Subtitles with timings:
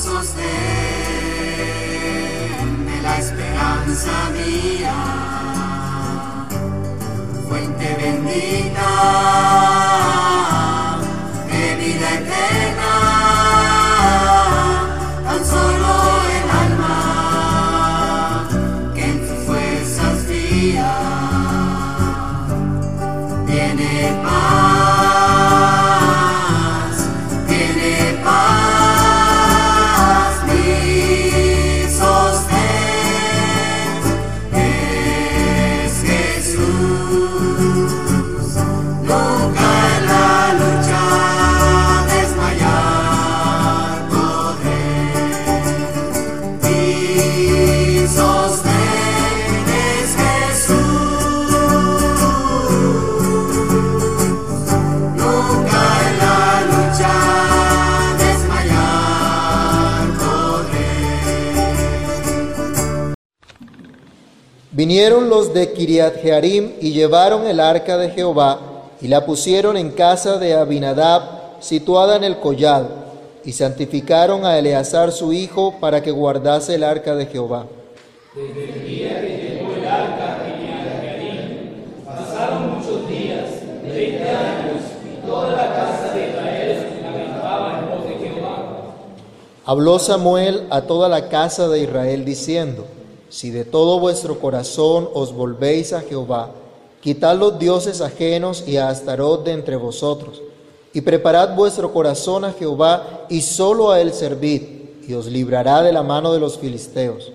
[0.00, 0.46] sostén
[2.86, 4.94] de la esperanza mía,
[7.48, 8.97] fuente bendita
[64.88, 68.58] Vinieron los de Kiriat Jearim y llevaron el arca de Jehová
[69.02, 72.88] y la pusieron en casa de Abinadab, situada en el collado,
[73.44, 77.66] y santificaron a Eleazar su hijo para que guardase el arca de Jehová.
[89.66, 92.86] Habló Samuel a toda la casa de Israel diciendo,
[93.30, 96.52] Si de todo vuestro corazón os volvéis a Jehová,
[97.02, 100.40] quitad los dioses ajenos y a Astarot de entre vosotros,
[100.94, 104.62] y preparad vuestro corazón a Jehová, y solo a él servid,
[105.06, 107.32] y os librará de la mano de los filisteos.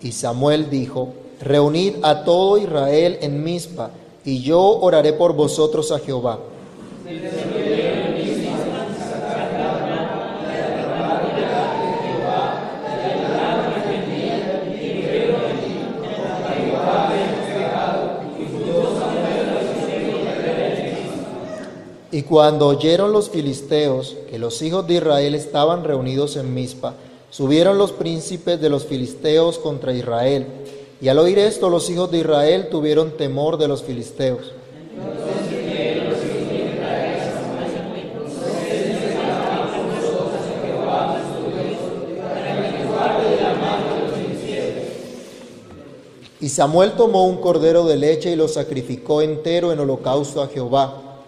[0.00, 3.90] Y Samuel dijo, Reunid a todo Israel en Mizpa,
[4.24, 6.38] y yo oraré por vosotros a Jehová.
[22.14, 26.92] Y cuando oyeron los filisteos que los hijos de Israel estaban reunidos en Mizpa,
[27.30, 30.46] subieron los príncipes de los filisteos contra Israel.
[31.00, 34.52] Y al oír esto, los hijos de Israel tuvieron temor de los filisteos.
[46.42, 51.11] Y Samuel tomó un cordero de leche y lo sacrificó entero en holocausto a Jehová.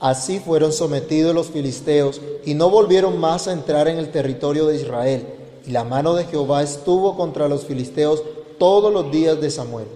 [0.00, 4.76] Así fueron sometidos los filisteos y no volvieron más a entrar en el territorio de
[4.76, 5.26] Israel.
[5.66, 8.22] Y la mano de Jehová estuvo contra los filisteos
[8.58, 9.86] todos los días de Samuel.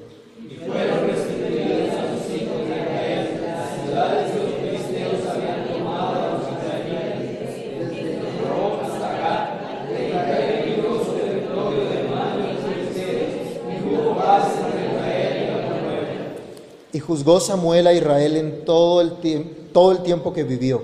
[16.95, 20.83] Y juzgó Samuel a Israel en todo el, tiemp- todo el tiempo que vivió.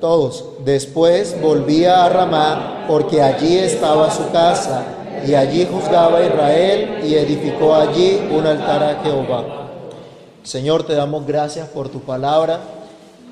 [0.00, 0.44] Todos.
[0.64, 4.84] Después volvía a Ramá porque allí estaba su casa
[5.24, 9.44] y allí juzgaba a Israel y edificó allí un altar a Jehová.
[10.42, 12.58] Señor, te damos gracias por tu palabra.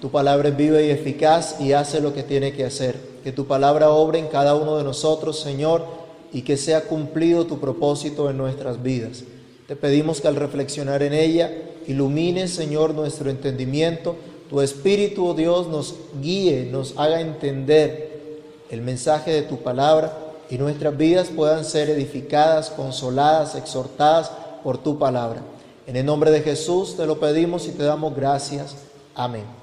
[0.01, 2.97] Tu palabra es viva y eficaz y hace lo que tiene que hacer.
[3.23, 5.85] Que tu palabra obre en cada uno de nosotros, Señor,
[6.33, 9.25] y que sea cumplido tu propósito en nuestras vidas.
[9.69, 11.53] Te pedimos que al reflexionar en ella,
[11.87, 14.17] ilumines, Señor, nuestro entendimiento.
[14.49, 20.17] Tu Espíritu, oh Dios, nos guíe, nos haga entender el mensaje de tu palabra
[20.49, 24.33] y nuestras vidas puedan ser edificadas, consoladas, exhortadas
[24.65, 25.43] por tu palabra.
[25.87, 28.75] En el nombre de Jesús te lo pedimos y te damos gracias.
[29.15, 29.60] Amén.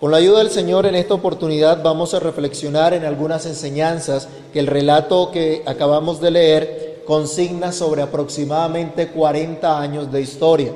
[0.00, 4.58] Con la ayuda del Señor en esta oportunidad vamos a reflexionar en algunas enseñanzas que
[4.58, 10.72] el relato que acabamos de leer consigna sobre aproximadamente 40 años de historia.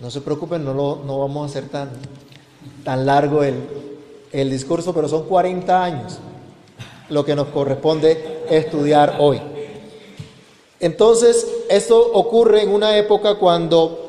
[0.00, 1.90] No se preocupen, no, lo, no vamos a hacer tan,
[2.84, 3.56] tan largo el,
[4.32, 6.18] el discurso, pero son 40 años
[7.10, 9.42] lo que nos corresponde estudiar hoy.
[10.80, 14.07] Entonces, esto ocurre en una época cuando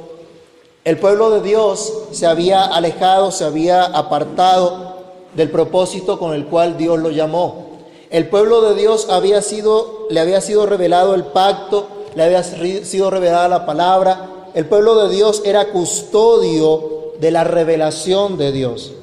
[0.85, 4.97] el pueblo de Dios se había alejado, se había apartado
[5.35, 7.69] del propósito con el cual Dios lo llamó.
[8.09, 13.09] El pueblo de Dios había sido, le había sido revelado el pacto, le había sido
[13.09, 14.49] revelada la palabra.
[14.55, 18.93] El pueblo de Dios era custodio de la revelación de Dios.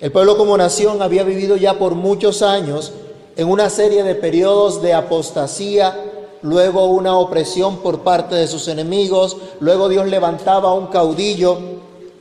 [0.00, 2.92] El pueblo como nación había vivido ya por muchos años
[3.36, 6.07] en una serie de periodos de apostasía,
[6.42, 11.58] luego una opresión por parte de sus enemigos, luego Dios levantaba a un caudillo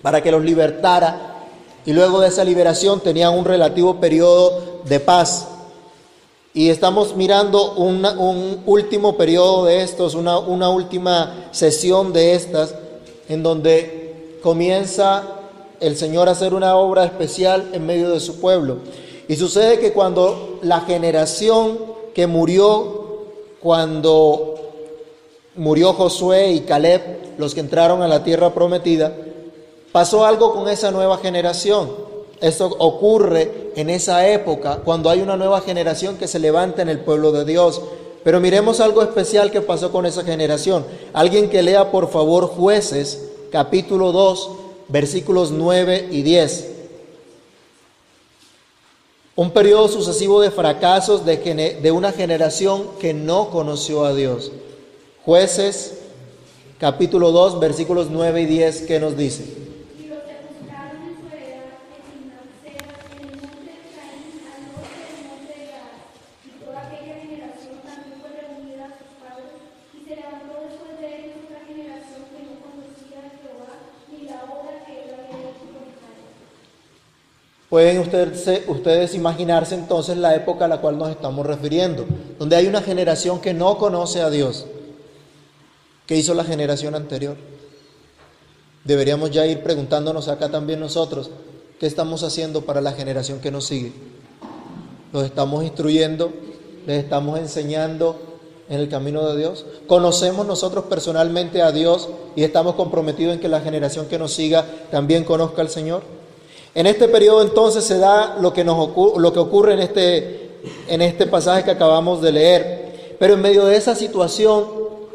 [0.01, 1.45] para que los libertara
[1.85, 5.47] y luego de esa liberación tenían un relativo periodo de paz.
[6.53, 12.73] Y estamos mirando un último periodo de estos, una, una última sesión de estas,
[13.29, 15.23] en donde comienza
[15.79, 18.77] el Señor a hacer una obra especial en medio de su pueblo.
[19.27, 21.77] Y sucede que cuando la generación
[22.13, 22.96] que murió,
[23.61, 24.55] cuando
[25.55, 27.01] murió Josué y Caleb,
[27.37, 29.13] los que entraron a la tierra prometida,
[29.91, 31.89] pasó algo con esa nueva generación.
[32.39, 36.99] Esto ocurre en esa época, cuando hay una nueva generación que se levanta en el
[36.99, 37.81] pueblo de Dios.
[38.23, 40.85] Pero miremos algo especial que pasó con esa generación.
[41.13, 44.49] Alguien que lea por favor jueces, capítulo 2,
[44.89, 46.76] versículos 9 y 10
[49.37, 51.37] un periodo sucesivo de fracasos de,
[51.79, 54.51] de, una generación que no conoció a Dios.
[55.23, 55.99] Jueces,
[56.79, 59.66] capítulo 2, versículos 9 y 10, ¿qué nos dice?
[77.77, 82.07] Pueden ustedes, ustedes imaginarse entonces la época a la cual nos estamos refiriendo,
[82.39, 84.65] donde hay una generación que no conoce a Dios.
[86.07, 87.37] ¿Qué hizo la generación anterior?
[88.83, 91.29] Deberíamos ya ir preguntándonos acá también nosotros,
[91.79, 93.93] ¿qué estamos haciendo para la generación que nos sigue?
[95.13, 96.33] ¿Los estamos instruyendo?
[96.87, 98.19] ¿Les estamos enseñando
[98.69, 99.67] en el camino de Dios?
[99.85, 104.65] ¿Conocemos nosotros personalmente a Dios y estamos comprometidos en que la generación que nos siga
[104.89, 106.16] también conozca al Señor?
[106.77, 108.77] En este periodo entonces se da lo que, nos
[109.17, 110.51] lo que ocurre en este,
[110.87, 113.15] en este pasaje que acabamos de leer.
[113.17, 114.63] Pero en medio de esa situación,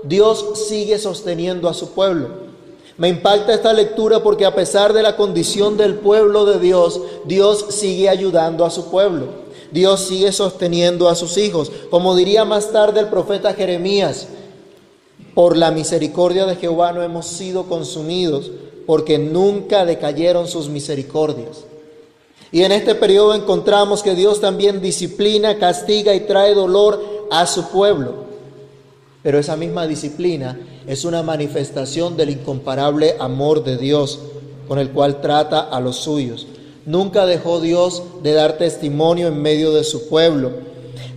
[0.02, 2.30] Dios sigue sosteniendo a su pueblo.
[2.96, 7.66] Me impacta esta lectura porque a pesar de la condición del pueblo de Dios, Dios
[7.68, 9.26] sigue ayudando a su pueblo.
[9.70, 11.70] Dios sigue sosteniendo a sus hijos.
[11.90, 14.26] Como diría más tarde el profeta Jeremías,
[15.32, 18.50] por la misericordia de Jehová no hemos sido consumidos,
[18.87, 21.64] porque nunca decayeron sus misericordias.
[22.50, 27.70] Y en este periodo encontramos que Dios también disciplina, castiga y trae dolor a su
[27.70, 28.25] pueblo.
[29.23, 34.19] Pero esa misma disciplina es una manifestación del incomparable amor de Dios
[34.69, 36.46] con el cual trata a los suyos.
[36.84, 40.50] Nunca dejó Dios de dar testimonio en medio de su pueblo.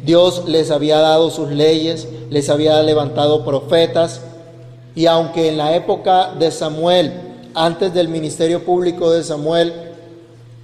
[0.05, 4.21] Dios les había dado sus leyes, les había levantado profetas,
[4.95, 7.24] y aunque en la época de Samuel
[7.55, 9.73] antes del ministerio público de Samuel,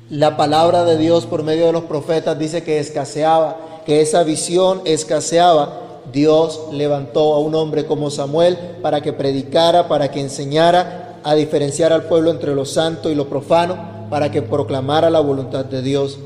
[0.09, 4.81] la palabra de Dios por medio de los profetas dice que escaseaba, que esa visión
[4.83, 5.77] escaseaba.
[6.11, 11.93] Dios levantó a un hombre como Samuel para que predicara, para que enseñara a diferenciar
[11.93, 16.19] al pueblo entre lo santo y lo profano, para que proclamara la voluntad de Dios.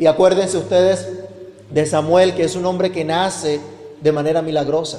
[0.00, 1.06] Y acuérdense ustedes
[1.70, 3.60] de Samuel, que es un hombre que nace
[4.00, 4.98] de manera milagrosa.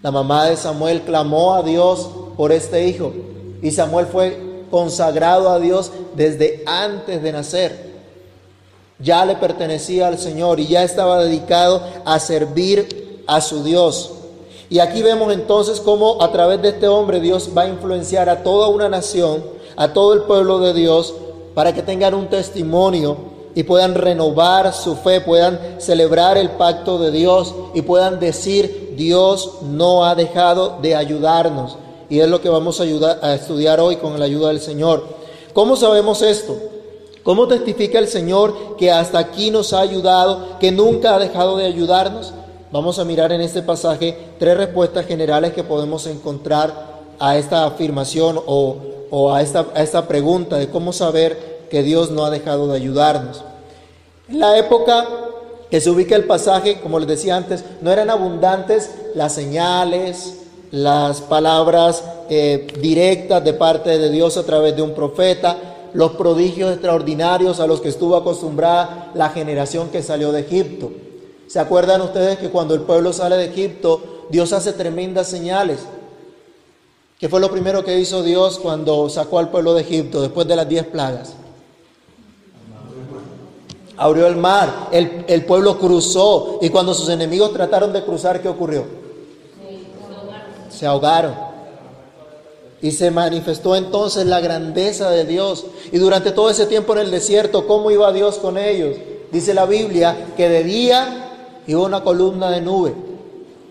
[0.00, 3.12] La mamá de Samuel clamó a Dios por este hijo
[3.60, 7.88] y Samuel fue consagrado a Dios desde antes de nacer.
[9.00, 14.12] Ya le pertenecía al Señor y ya estaba dedicado a servir a su Dios.
[14.70, 18.44] Y aquí vemos entonces cómo a través de este hombre Dios va a influenciar a
[18.44, 19.42] toda una nación,
[19.76, 21.14] a todo el pueblo de Dios,
[21.54, 23.16] para que tengan un testimonio
[23.54, 29.62] y puedan renovar su fe, puedan celebrar el pacto de Dios y puedan decir Dios
[29.62, 31.78] no ha dejado de ayudarnos.
[32.10, 35.04] Y es lo que vamos a, ayudar, a estudiar hoy con la ayuda del Señor.
[35.54, 36.56] ¿Cómo sabemos esto?
[37.22, 41.66] ¿Cómo testifica el Señor que hasta aquí nos ha ayudado, que nunca ha dejado de
[41.66, 42.32] ayudarnos?
[42.72, 48.40] Vamos a mirar en este pasaje tres respuestas generales que podemos encontrar a esta afirmación
[48.46, 52.76] o, a, esta, a esta pregunta de cómo saber que Dios no ha dejado de
[52.76, 53.42] ayudarnos.
[54.28, 55.06] En la época
[55.70, 60.38] que se ubica el pasaje, como les decía antes, no eran abundantes las señales,
[60.70, 65.56] las palabras eh, directas de parte de Dios a través de un profeta,
[65.94, 70.90] los prodigios extraordinarios a los que estuvo acostumbrada la generación que salió de Egipto.
[71.46, 75.80] ¿Se acuerdan ustedes que cuando el pueblo sale de Egipto, Dios hace tremendas señales?
[77.18, 80.56] ¿Qué fue lo primero que hizo Dios cuando sacó al pueblo de Egipto después de
[80.56, 81.34] las diez plagas?
[83.98, 88.48] Abrió el mar, el, el pueblo cruzó y cuando sus enemigos trataron de cruzar, ¿qué
[88.48, 88.84] ocurrió?
[90.70, 91.34] Se ahogaron.
[92.80, 95.66] Y se manifestó entonces la grandeza de Dios.
[95.90, 98.96] Y durante todo ese tiempo en el desierto, ¿cómo iba Dios con ellos?
[99.32, 101.28] Dice la Biblia que de día
[101.66, 102.94] iba una columna de nube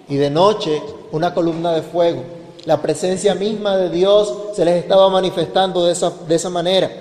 [0.09, 0.81] y de noche
[1.11, 2.21] una columna de fuego.
[2.65, 6.91] La presencia misma de Dios se les estaba manifestando de esa, de esa manera.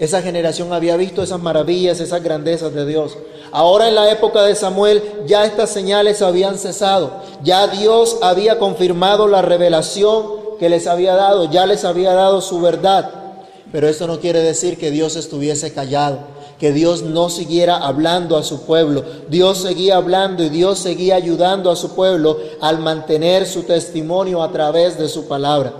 [0.00, 3.18] Esa generación había visto esas maravillas, esas grandezas de Dios.
[3.52, 7.20] Ahora en la época de Samuel ya estas señales habían cesado.
[7.42, 10.24] Ya Dios había confirmado la revelación
[10.58, 13.10] que les había dado, ya les había dado su verdad.
[13.72, 16.20] Pero eso no quiere decir que Dios estuviese callado,
[16.58, 19.04] que Dios no siguiera hablando a su pueblo.
[19.28, 24.50] Dios seguía hablando y Dios seguía ayudando a su pueblo al mantener su testimonio a
[24.50, 25.74] través de su palabra.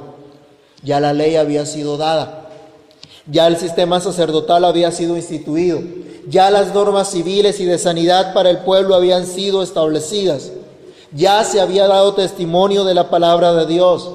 [0.82, 2.39] Ya la ley había sido dada.
[3.30, 5.80] Ya el sistema sacerdotal había sido instituido.
[6.28, 10.50] Ya las normas civiles y de sanidad para el pueblo habían sido establecidas.
[11.12, 14.10] Ya se había dado testimonio de la palabra de Dios.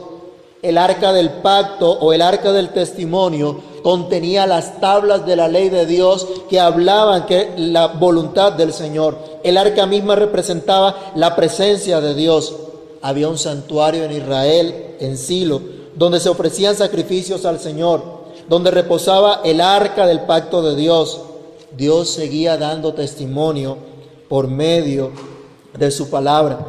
[0.62, 5.70] El arca del pacto o el arca del testimonio contenía las tablas de la ley
[5.70, 9.18] de Dios que hablaban que la voluntad del Señor.
[9.44, 12.56] El arca misma representaba la presencia de Dios.
[13.02, 15.62] Había un santuario en Israel, en Silo,
[15.96, 18.15] donde se ofrecían sacrificios al Señor
[18.48, 21.22] donde reposaba el arca del pacto de Dios.
[21.76, 23.78] Dios seguía dando testimonio
[24.30, 25.12] por medio
[25.78, 26.66] de su palabra.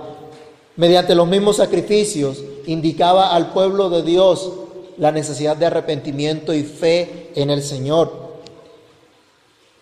[0.76, 4.50] Mediante los mismos sacrificios indicaba al pueblo de Dios
[4.98, 8.26] la necesidad de arrepentimiento y fe en el Señor.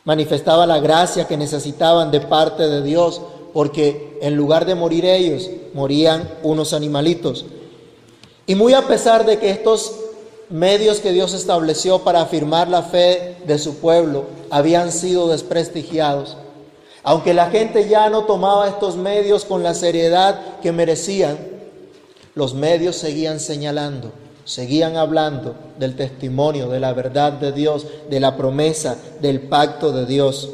[0.05, 3.23] Manifestaba la gracia que necesitaban de parte de Dios,
[3.53, 7.47] porque en lugar de morir ellos, morían unos animalitos.
[8.47, 9.95] Y muy a pesar de que estos
[10.51, 16.37] medios que Dios estableció para afirmar la fe de su pueblo habían sido desprestigiados.
[17.03, 21.37] Aunque la gente ya no tomaba estos medios con la seriedad que merecían,
[22.35, 24.11] los medios seguían señalando,
[24.45, 30.07] seguían hablando del testimonio, de la verdad de Dios, de la promesa, del pacto de
[30.07, 30.51] Dios.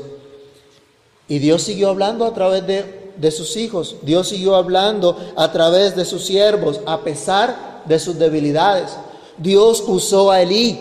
[1.28, 5.94] Y Dios siguió hablando a través de, de sus hijos, Dios siguió hablando a través
[5.94, 8.96] de sus siervos, a pesar de sus debilidades.
[9.40, 10.78] Dios usó a Elí.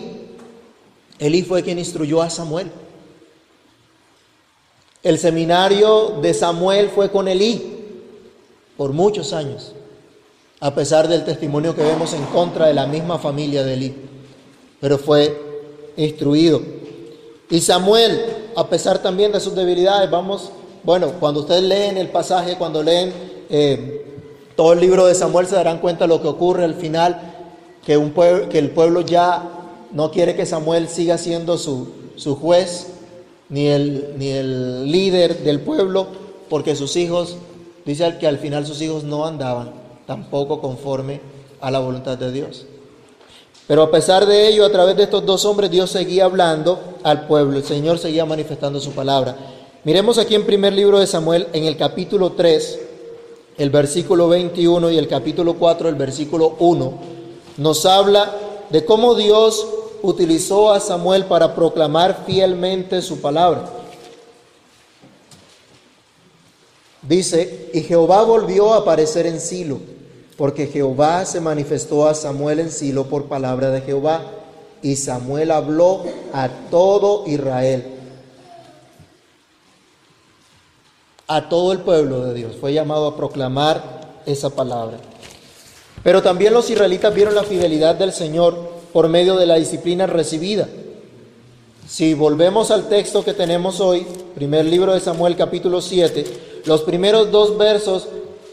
[1.18, 2.70] Elí fue quien instruyó a Samuel.
[5.02, 7.78] El seminario de Samuel fue con Elí
[8.76, 9.72] por muchos años,
[10.60, 13.94] a pesar del testimonio que vemos en contra de la misma familia de Elí,
[14.78, 16.60] pero fue instruido.
[17.48, 18.24] Y Samuel,
[18.56, 20.50] a pesar también de sus debilidades, vamos,
[20.82, 23.12] bueno, cuando ustedes leen el pasaje, cuando leen
[23.48, 24.04] eh,
[24.54, 27.29] todo el libro de Samuel, se darán cuenta de lo que ocurre al final
[27.84, 29.48] que, un pueblo, que el pueblo ya
[29.92, 32.88] no quiere que Samuel siga siendo su, su juez
[33.48, 36.06] ni el, ni el líder del pueblo,
[36.48, 37.36] porque sus hijos,
[37.84, 39.72] dice que al final sus hijos no andaban
[40.06, 41.20] tampoco conforme
[41.60, 42.66] a la voluntad de Dios.
[43.66, 47.26] Pero a pesar de ello, a través de estos dos hombres, Dios seguía hablando al
[47.26, 49.36] pueblo, el Señor seguía manifestando su palabra.
[49.84, 52.80] Miremos aquí en primer libro de Samuel, en el capítulo 3,
[53.58, 57.19] el versículo 21 y el capítulo 4, el versículo 1
[57.60, 58.34] nos habla
[58.70, 59.66] de cómo Dios
[60.00, 63.66] utilizó a Samuel para proclamar fielmente su palabra.
[67.02, 69.78] Dice, y Jehová volvió a aparecer en Silo,
[70.38, 74.22] porque Jehová se manifestó a Samuel en Silo por palabra de Jehová,
[74.80, 77.84] y Samuel habló a todo Israel,
[81.26, 82.56] a todo el pueblo de Dios.
[82.58, 85.09] Fue llamado a proclamar esa palabra.
[86.02, 88.56] Pero también los israelitas vieron la fidelidad del Señor
[88.92, 90.68] por medio de la disciplina recibida.
[91.88, 96.24] Si volvemos al texto que tenemos hoy, primer libro de Samuel capítulo 7,
[96.64, 98.08] los primeros dos versos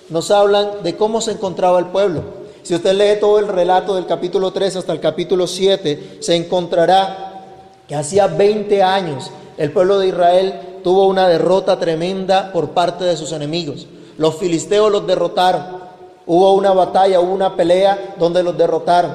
[0.10, 2.24] nos hablan de cómo se encontraba el pueblo.
[2.64, 7.44] Si usted lee todo el relato del capítulo 3 hasta el capítulo 7, se encontrará
[7.88, 13.18] que hacía 20 años el pueblo de Israel tuvo una derrota tremenda por parte de
[13.18, 13.88] sus enemigos.
[14.18, 15.87] Los filisteos los derrotaron.
[16.28, 19.14] Hubo una batalla, hubo una pelea donde los derrotaron.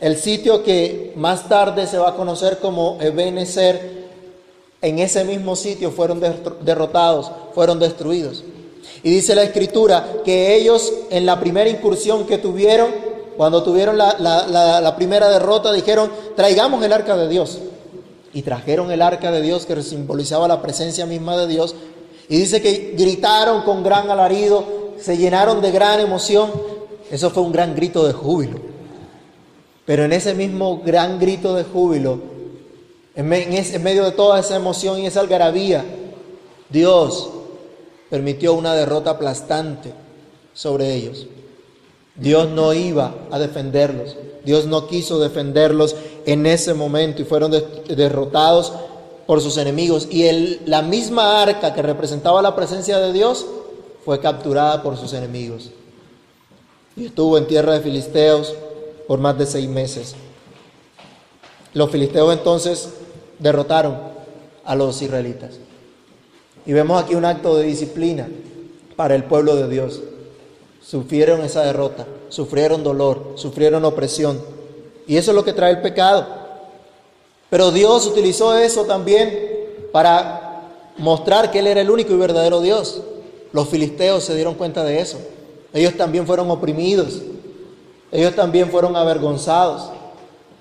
[0.00, 4.06] El sitio que más tarde se va a conocer como Ebenezer
[4.82, 8.44] en ese mismo sitio fueron derro- derrotados, fueron destruidos.
[9.02, 12.88] Y dice la escritura que ellos en la primera incursión que tuvieron,
[13.36, 17.58] cuando tuvieron la- la primera derrota, dijeron, traigamos el arca de Dios.
[18.32, 21.74] Y trajeron el arca de Dios que simbolizaba la presencia misma de Dios.
[22.28, 24.64] Y dice que gritaron con gran alarido,
[25.00, 26.50] se llenaron de gran emoción.
[27.10, 28.58] Eso fue un gran grito de júbilo.
[29.84, 32.18] Pero en ese mismo gran grito de júbilo,
[33.14, 35.84] en, ese- en medio de toda esa emoción y esa algarabía,
[36.68, 37.30] Dios
[38.10, 39.92] permitió una derrota aplastante
[40.54, 41.26] sobre ellos.
[42.16, 44.16] Dios no iba a defenderlos.
[44.44, 48.72] Dios no quiso defenderlos en ese momento y fueron de- derrotados
[49.26, 50.08] por sus enemigos.
[50.10, 53.44] Y el- la misma arca que representaba la presencia de Dios
[54.06, 55.72] fue capturada por sus enemigos.
[56.96, 58.54] Y estuvo en tierra de filisteos
[59.08, 60.14] por más de seis meses.
[61.74, 62.90] Los filisteos entonces
[63.40, 63.98] derrotaron
[64.64, 65.56] a los israelitas.
[66.64, 68.28] Y vemos aquí un acto de disciplina
[68.94, 70.00] para el pueblo de Dios.
[70.80, 74.40] Sufrieron esa derrota, sufrieron dolor, sufrieron opresión.
[75.08, 76.28] Y eso es lo que trae el pecado.
[77.50, 79.36] Pero Dios utilizó eso también
[79.90, 80.62] para
[80.96, 83.02] mostrar que Él era el único y verdadero Dios.
[83.56, 85.16] Los filisteos se dieron cuenta de eso.
[85.72, 87.22] Ellos también fueron oprimidos.
[88.12, 89.92] Ellos también fueron avergonzados.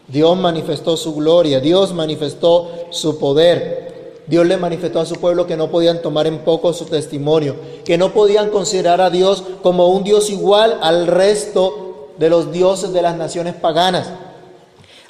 [0.07, 4.23] Dios manifestó su gloria, Dios manifestó su poder.
[4.27, 7.97] Dios le manifestó a su pueblo que no podían tomar en poco su testimonio, que
[7.97, 13.01] no podían considerar a Dios como un Dios igual al resto de los dioses de
[13.01, 14.07] las naciones paganas.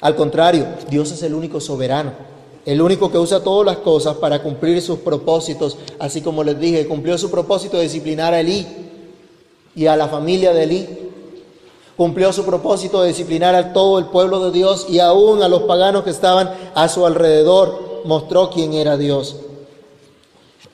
[0.00, 2.10] Al contrario, Dios es el único soberano,
[2.66, 6.88] el único que usa todas las cosas para cumplir sus propósitos, así como les dije,
[6.88, 8.66] cumplió su propósito de disciplinar a Elí
[9.76, 10.88] y a la familia de Elí.
[11.96, 15.62] Cumplió su propósito de disciplinar a todo el pueblo de Dios y aún a los
[15.62, 18.02] paganos que estaban a su alrededor.
[18.04, 19.36] Mostró quién era Dios.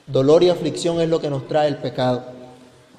[0.07, 2.23] Dolor y aflicción es lo que nos trae el pecado.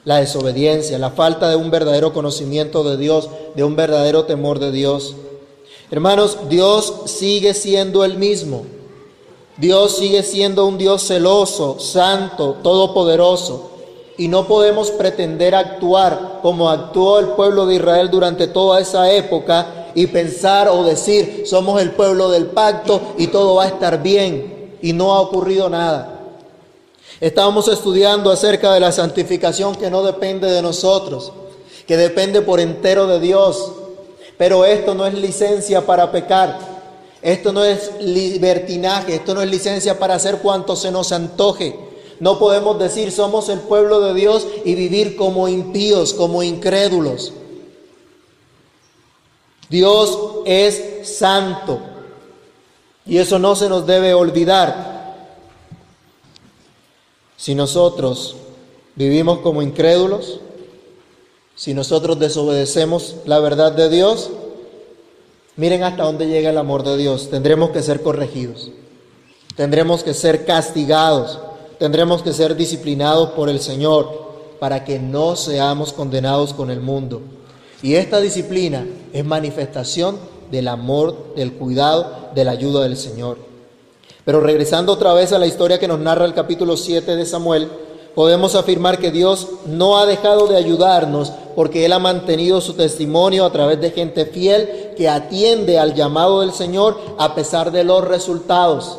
[0.04, 4.70] La desobediencia, la falta de un verdadero conocimiento de Dios, de un verdadero temor de
[4.70, 5.16] Dios.
[5.90, 8.64] Hermanos, Dios sigue siendo el mismo.
[9.56, 13.70] Dios sigue siendo un Dios celoso, santo, todopoderoso.
[14.16, 19.90] Y no podemos pretender actuar como actuó el pueblo de Israel durante toda esa época
[19.94, 24.76] y pensar o decir, somos el pueblo del pacto y todo va a estar bien.
[24.82, 26.20] Y no ha ocurrido nada.
[27.20, 31.32] Estábamos estudiando acerca de la santificación que no depende de nosotros,
[31.86, 33.72] que depende por entero de Dios.
[34.36, 36.73] Pero esto no es licencia para pecar.
[37.24, 41.74] Esto no es libertinaje, esto no es licencia para hacer cuanto se nos antoje.
[42.20, 47.32] No podemos decir somos el pueblo de Dios y vivir como impíos, como incrédulos.
[49.70, 51.80] Dios es santo
[53.06, 55.14] y eso no se nos debe olvidar.
[57.38, 58.36] Si nosotros
[58.96, 60.40] vivimos como incrédulos,
[61.56, 64.28] si nosotros desobedecemos la verdad de Dios,
[65.56, 67.30] miren hasta dónde llega el amor de Dios.
[67.30, 68.70] Tendremos que ser corregidos,
[69.56, 71.38] tendremos que ser castigados,
[71.78, 74.24] tendremos que ser disciplinados por el Señor
[74.58, 77.22] para que no seamos condenados con el mundo.
[77.82, 80.16] Y esta disciplina es manifestación
[80.50, 83.38] del amor, del cuidado, de la ayuda del Señor.
[84.24, 87.68] Pero regresando otra vez a la historia que nos narra el capítulo 7 de Samuel,
[88.14, 93.44] podemos afirmar que Dios no ha dejado de ayudarnos porque Él ha mantenido su testimonio
[93.44, 98.04] a través de gente fiel que atiende al llamado del Señor a pesar de los
[98.04, 98.98] resultados.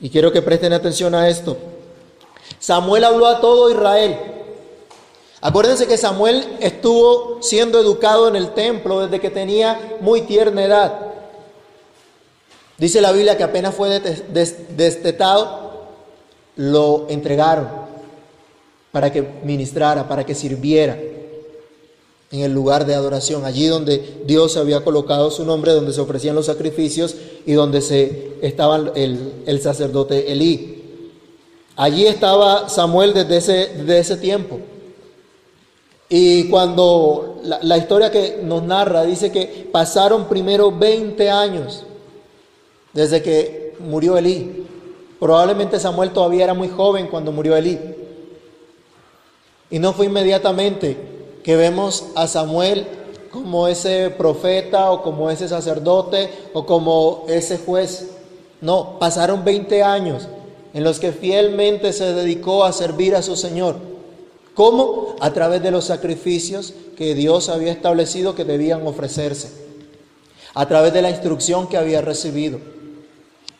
[0.00, 1.56] Y quiero que presten atención a esto.
[2.58, 4.16] Samuel habló a todo Israel.
[5.42, 10.98] Acuérdense que Samuel estuvo siendo educado en el templo desde que tenía muy tierna edad.
[12.78, 15.70] Dice la Biblia que apenas fue des- des- destetado,
[16.56, 17.79] lo entregaron
[18.92, 20.98] para que ministrara, para que sirviera
[22.32, 26.36] en el lugar de adoración, allí donde Dios había colocado su nombre, donde se ofrecían
[26.36, 30.76] los sacrificios y donde se estaba el, el sacerdote Elí.
[31.76, 34.60] Allí estaba Samuel desde ese, ese tiempo.
[36.08, 41.84] Y cuando la, la historia que nos narra dice que pasaron primero 20 años
[42.92, 44.66] desde que murió Elí.
[45.18, 47.78] Probablemente Samuel todavía era muy joven cuando murió Elí.
[49.70, 50.96] Y no fue inmediatamente
[51.42, 52.86] que vemos a Samuel
[53.30, 58.10] como ese profeta o como ese sacerdote o como ese juez.
[58.60, 60.28] No, pasaron 20 años
[60.74, 63.76] en los que fielmente se dedicó a servir a su Señor.
[64.54, 65.14] ¿Cómo?
[65.20, 69.50] A través de los sacrificios que Dios había establecido que debían ofrecerse.
[70.54, 72.58] A través de la instrucción que había recibido.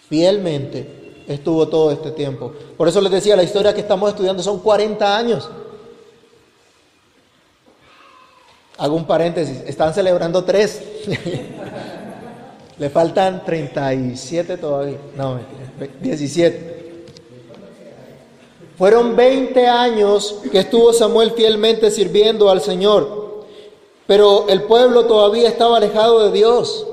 [0.08, 2.52] Fielmente estuvo todo este tiempo.
[2.76, 5.48] Por eso les decía, la historia que estamos estudiando son 40 años.
[8.80, 10.80] Hago un paréntesis, están celebrando tres.
[12.78, 14.96] Le faltan 37 todavía.
[15.14, 15.38] No,
[16.00, 17.04] 17.
[18.78, 23.44] Fueron 20 años que estuvo Samuel fielmente sirviendo al Señor,
[24.06, 26.86] pero el pueblo todavía estaba alejado de Dios.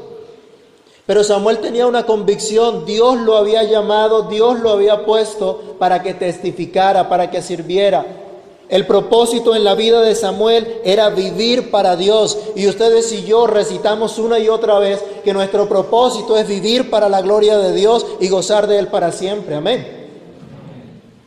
[1.05, 6.13] Pero Samuel tenía una convicción, Dios lo había llamado, Dios lo había puesto para que
[6.13, 8.26] testificara, para que sirviera.
[8.69, 12.37] El propósito en la vida de Samuel era vivir para Dios.
[12.55, 17.07] Y ustedes y yo recitamos una y otra vez que nuestro propósito es vivir para
[17.07, 19.55] la gloria de Dios y gozar de Él para siempre.
[19.55, 19.87] Amén.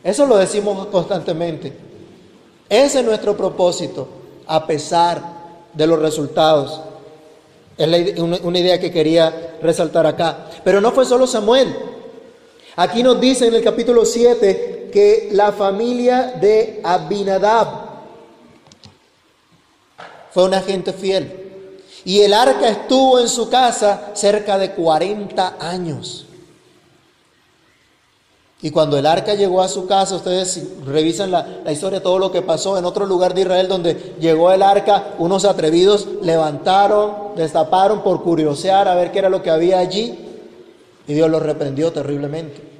[0.03, 1.73] Eso lo decimos constantemente.
[2.69, 4.07] Ese es nuestro propósito,
[4.45, 5.21] a pesar
[5.73, 6.79] de los resultados.
[7.75, 10.47] Es una idea que quería resaltar acá.
[10.63, 11.75] Pero no fue solo Samuel.
[12.75, 17.67] Aquí nos dice en el capítulo 7 que la familia de Abinadab
[20.31, 21.39] fue una gente fiel.
[22.03, 26.25] Y el arca estuvo en su casa cerca de 40 años.
[28.63, 32.31] Y cuando el arca llegó a su casa, ustedes revisan la, la, historia, todo lo
[32.31, 38.03] que pasó en otro lugar de Israel donde llegó el arca, unos atrevidos levantaron, destaparon
[38.03, 40.27] por curiosear a ver qué era lo que había allí.
[41.07, 42.70] Y Dios los reprendió terriblemente.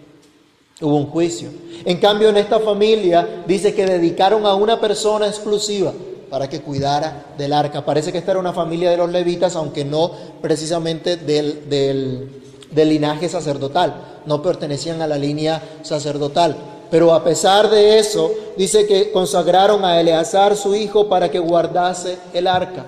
[0.82, 1.50] Hubo un juicio.
[1.86, 5.94] En cambio, en esta familia dice que dedicaron a una persona exclusiva
[6.30, 7.86] para que cuidara del arca.
[7.86, 13.30] Parece que esta era una familia de los levitas, aunque no precisamente del, del, linaje
[13.30, 14.22] sacerdotal.
[14.26, 16.56] No pertenecían a la línea sacerdotal.
[16.90, 22.18] Pero a pesar de eso, dice que consagraron a Eleazar, su hijo, para que guardase
[22.34, 22.86] el arca.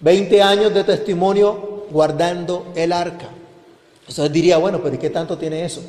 [0.00, 3.28] Veinte años de testimonio guardando el arca.
[4.00, 5.80] Entonces diría, bueno, pero ¿y qué tanto tiene eso?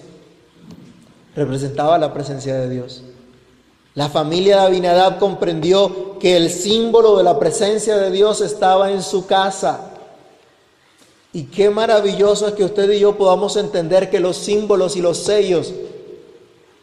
[1.35, 3.01] Representaba la presencia de Dios.
[3.95, 9.03] La familia de Abinadab comprendió que el símbolo de la presencia de Dios estaba en
[9.03, 9.91] su casa.
[11.31, 15.17] Y qué maravilloso es que usted y yo podamos entender que los símbolos y los
[15.17, 15.73] sellos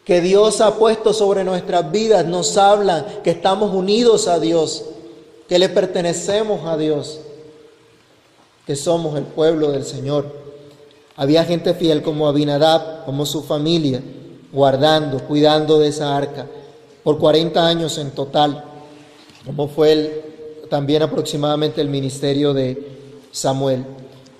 [0.05, 4.85] que Dios ha puesto sobre nuestras vidas nos hablan que estamos unidos a Dios,
[5.47, 7.19] que le pertenecemos a Dios,
[8.65, 10.25] que somos el pueblo del Señor.
[11.15, 14.01] Había gente fiel como Abinadab, como su familia
[14.51, 16.47] guardando, cuidando de esa arca,
[17.03, 18.63] por 40 años en total,
[19.45, 20.21] como fue el,
[20.69, 22.87] también aproximadamente el ministerio de
[23.31, 23.85] Samuel.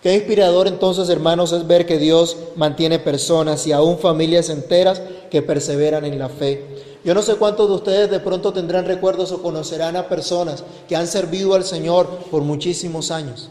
[0.02, 5.42] Qué inspirador entonces, hermanos, es ver que Dios mantiene personas y aún familias enteras que
[5.42, 6.66] perseveran en la fe.
[7.04, 10.96] Yo no sé cuántos de ustedes de pronto tendrán recuerdos o conocerán a personas que
[10.96, 13.50] han servido al Señor por muchísimos años.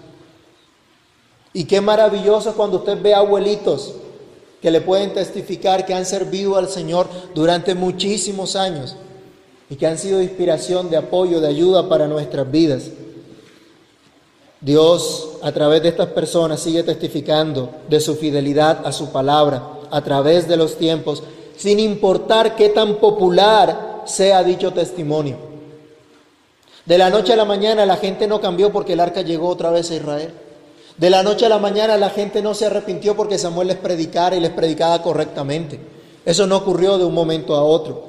[1.52, 3.94] Y qué maravilloso cuando usted ve abuelitos
[4.60, 8.96] que le pueden testificar que han servido al Señor durante muchísimos años
[9.68, 12.90] y que han sido de inspiración, de apoyo, de ayuda para nuestras vidas.
[14.60, 20.02] Dios a través de estas personas sigue testificando de su fidelidad a su palabra a
[20.02, 21.22] través de los tiempos,
[21.56, 25.36] sin importar qué tan popular sea dicho testimonio.
[26.84, 29.70] De la noche a la mañana la gente no cambió porque el arca llegó otra
[29.70, 30.32] vez a Israel.
[31.00, 34.36] De la noche a la mañana la gente no se arrepintió porque Samuel les predicara
[34.36, 35.80] y les predicaba correctamente.
[36.26, 38.04] Eso no ocurrió de un momento a otro.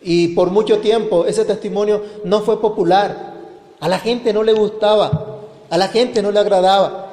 [0.00, 3.34] Y por mucho tiempo ese testimonio no fue popular.
[3.80, 7.10] A la gente no le gustaba, a la gente no le agradaba.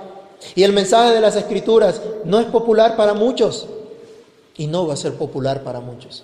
[0.54, 3.66] Y el mensaje de las escrituras no es popular para muchos
[4.56, 6.24] y no va a ser popular para muchos.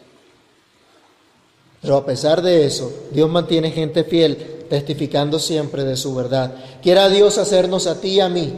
[1.82, 6.54] Pero a pesar de eso, Dios mantiene gente fiel testificando siempre de su verdad.
[6.82, 8.54] Quiera Dios hacernos a ti y a mí,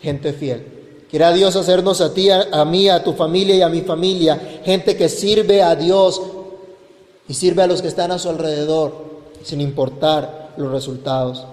[0.00, 0.80] gente fiel.
[1.10, 4.96] Quiera Dios hacernos a ti, a, mí, a tu familia y a mi familia, gente
[4.96, 6.20] que sirve a Dios
[7.28, 8.92] y sirve a los que están a su alrededor,
[9.42, 11.44] sin importar los resultados.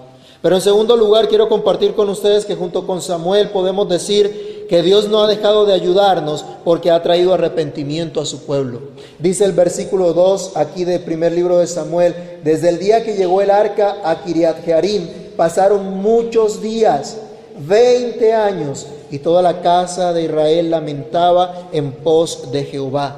[0.42, 4.82] Pero en segundo lugar, quiero compartir con ustedes que junto con Samuel podemos decir que
[4.82, 8.80] Dios no ha dejado de ayudarnos porque ha traído arrepentimiento a su pueblo.
[9.18, 13.40] Dice el versículo 2 aquí del primer libro de Samuel, desde el día que llegó
[13.40, 17.16] el arca a Kiriat Jearim, pasaron muchos días,
[17.58, 23.16] 20 años, y toda la casa de Israel lamentaba en pos de Jehová.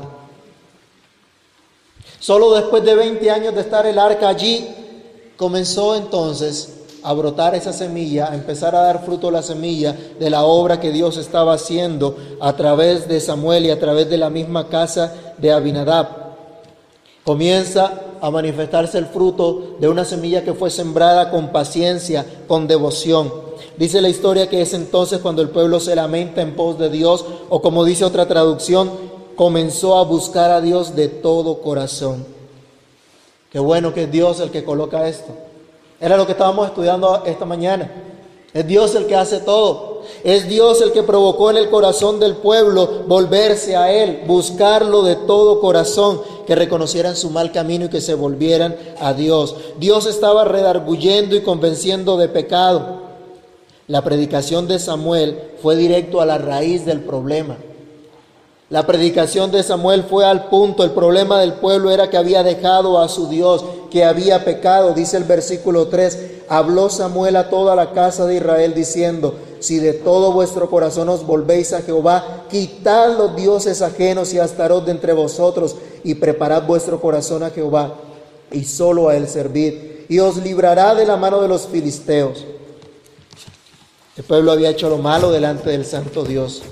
[2.20, 4.68] Solo después de 20 años de estar el arca allí,
[5.36, 10.44] comenzó entonces a brotar esa semilla, a empezar a dar fruto la semilla de la
[10.44, 14.68] obra que Dios estaba haciendo a través de Samuel y a través de la misma
[14.68, 16.08] casa de Abinadab.
[17.24, 23.32] Comienza a manifestarse el fruto de una semilla que fue sembrada con paciencia, con devoción.
[23.76, 27.24] Dice la historia que es entonces cuando el pueblo se lamenta en pos de Dios,
[27.48, 28.90] o como dice otra traducción,
[29.36, 32.26] comenzó a buscar a Dios de todo corazón.
[33.50, 35.32] Qué bueno que es Dios el que coloca esto.
[36.00, 37.90] Era lo que estábamos estudiando esta mañana.
[38.52, 40.02] Es Dios el que hace todo.
[40.24, 45.14] Es Dios el que provocó en el corazón del pueblo volverse a Él, buscarlo de
[45.14, 49.54] todo corazón, que reconocieran su mal camino y que se volvieran a Dios.
[49.78, 53.10] Dios estaba redarguyendo y convenciendo de pecado.
[53.86, 57.56] La predicación de Samuel fue directo a la raíz del problema.
[58.70, 60.84] La predicación de Samuel fue al punto.
[60.84, 64.94] El problema del pueblo era que había dejado a su Dios, que había pecado.
[64.94, 69.92] Dice el versículo 3, habló Samuel a toda la casa de Israel diciendo, si de
[69.92, 75.12] todo vuestro corazón os volvéis a Jehová, quitad los dioses ajenos y astarot de entre
[75.12, 77.94] vosotros y preparad vuestro corazón a Jehová
[78.50, 79.74] y solo a él servid
[80.08, 82.46] y os librará de la mano de los filisteos.
[84.16, 86.62] El pueblo había hecho lo malo delante del santo Dios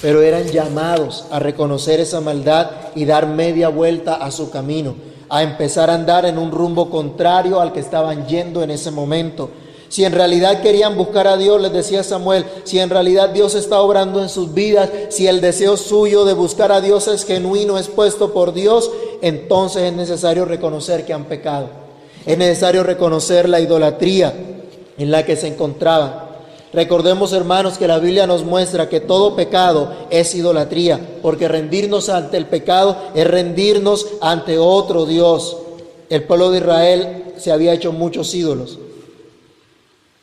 [0.00, 4.94] pero eran llamados a reconocer esa maldad y dar media vuelta a su camino,
[5.28, 9.50] a empezar a andar en un rumbo contrario al que estaban yendo en ese momento.
[9.88, 13.80] Si en realidad querían buscar a Dios, les decía Samuel, si en realidad Dios está
[13.80, 17.88] obrando en sus vidas, si el deseo suyo de buscar a Dios es genuino, es
[17.88, 18.90] puesto por Dios,
[19.22, 21.68] entonces es necesario reconocer que han pecado.
[22.26, 24.34] Es necesario reconocer la idolatría
[24.98, 26.27] en la que se encontraban.
[26.72, 32.36] Recordemos, hermanos, que la Biblia nos muestra que todo pecado es idolatría, porque rendirnos ante
[32.36, 35.56] el pecado es rendirnos ante otro Dios.
[36.10, 38.78] El pueblo de Israel se había hecho muchos ídolos,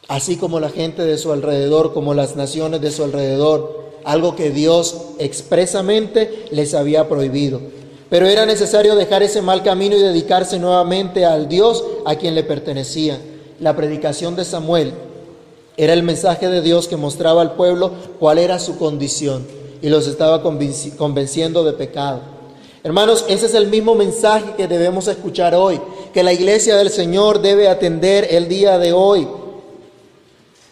[0.08, 4.51] así como la gente de su alrededor, como las naciones de su alrededor, algo que
[4.51, 7.60] Dios expresamente les había prohibido.
[8.10, 12.43] Pero era necesario dejar ese mal camino y dedicarse nuevamente al Dios a quien le
[12.43, 13.19] pertenecía.
[13.60, 14.93] La predicación de Samuel
[15.77, 19.45] era el mensaje de Dios que mostraba al pueblo cuál era su condición
[19.81, 22.21] y los estaba convenciendo de pecado.
[22.83, 25.81] Hermanos, ese es el mismo mensaje que debemos escuchar hoy,
[26.13, 29.27] que la iglesia del Señor debe atender el día de hoy.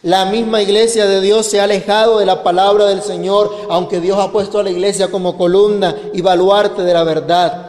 [0.03, 4.19] La misma iglesia de Dios se ha alejado de la palabra del Señor, aunque Dios
[4.19, 7.67] ha puesto a la iglesia como columna y baluarte de la verdad.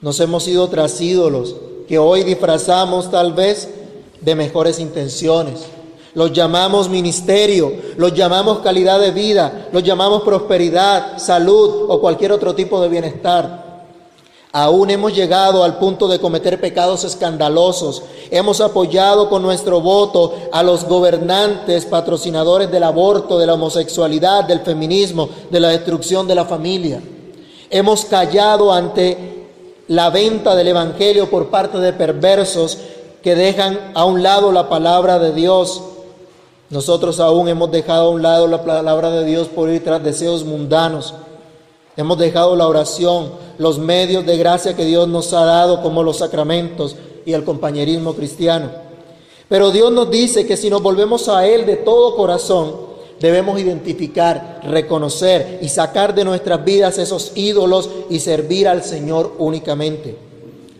[0.00, 1.56] Nos hemos ido tras ídolos
[1.88, 3.68] que hoy disfrazamos tal vez
[4.20, 5.73] de mejores intenciones
[6.14, 12.54] los llamamos ministerio, los llamamos calidad de vida, los llamamos prosperidad, salud o cualquier otro
[12.54, 13.64] tipo de bienestar.
[14.52, 18.04] Aún hemos llegado al punto de cometer pecados escandalosos.
[18.30, 24.60] Hemos apoyado con nuestro voto a los gobernantes, patrocinadores del aborto, de la homosexualidad, del
[24.60, 27.02] feminismo, de la destrucción de la familia.
[27.68, 29.48] Hemos callado ante
[29.88, 32.78] la venta del Evangelio por parte de perversos
[33.24, 35.82] que dejan a un lado la palabra de Dios
[36.74, 40.42] nosotros aún hemos dejado a un lado la palabra de Dios por ir tras deseos
[40.44, 41.14] mundanos.
[41.96, 46.16] Hemos dejado la oración, los medios de gracia que Dios nos ha dado como los
[46.16, 48.70] sacramentos y el compañerismo cristiano.
[49.48, 52.74] Pero Dios nos dice que si nos volvemos a Él de todo corazón,
[53.20, 60.18] debemos identificar, reconocer y sacar de nuestras vidas esos ídolos y servir al Señor únicamente.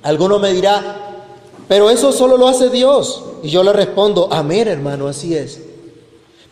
[0.03, 1.29] Alguno me dirá,
[1.69, 3.23] pero eso solo lo hace Dios.
[3.45, 5.61] Y yo le respondo, amén hermano, así es.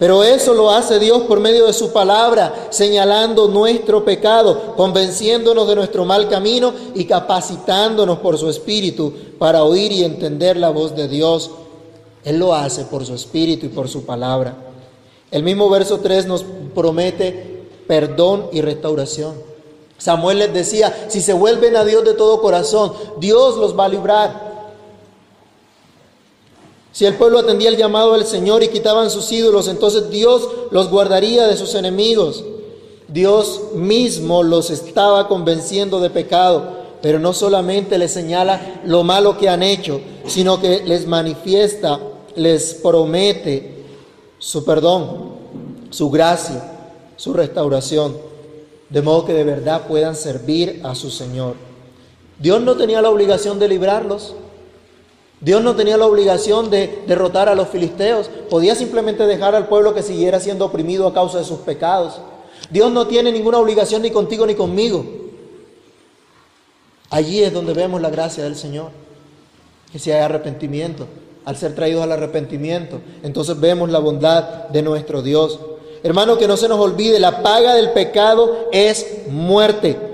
[0.03, 5.77] Pero eso lo hace Dios por medio de su palabra, señalando nuestro pecado, convenciéndonos de
[5.77, 11.07] nuestro mal camino y capacitándonos por su Espíritu para oír y entender la voz de
[11.07, 11.53] Dios.
[12.25, 14.57] Él lo hace por su Espíritu y por su palabra.
[15.31, 19.35] El mismo verso 3 nos promete perdón y restauración.
[19.99, 23.91] Samuel les decía, si se vuelven a Dios de todo corazón, Dios los va a
[23.91, 24.52] librar.
[26.93, 30.91] Si el pueblo atendía el llamado del Señor y quitaban sus ídolos, entonces Dios los
[30.91, 32.45] guardaría de sus enemigos.
[33.09, 39.49] Dios mismo los estaba convenciendo de pecado, pero no solamente les señala lo malo que
[39.49, 41.99] han hecho, sino que les manifiesta,
[42.37, 43.85] les promete
[44.39, 45.33] su perdón,
[45.91, 46.63] su gracia,
[47.17, 48.17] su restauración,
[48.91, 51.55] de modo que de verdad puedan servir a su Señor.
[52.39, 54.35] Dios no tenía la obligación de librarlos,
[55.43, 59.93] Dios no tenía la obligación de derrotar a los filisteos, podía simplemente dejar al pueblo
[59.93, 62.21] que siguiera siendo oprimido a causa de sus pecados.
[62.71, 65.05] Dios no tiene ninguna obligación ni contigo ni conmigo.
[67.11, 68.91] Allí es donde vemos la gracia del Señor,
[69.91, 71.09] que si hay arrepentimiento,
[71.45, 75.59] al ser traídos al arrepentimiento, entonces vemos la bondad de nuestro Dios.
[76.05, 80.12] Hermano, que no se nos olvide, la paga del pecado es muerte.